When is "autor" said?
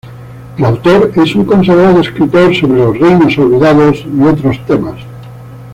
0.65-1.11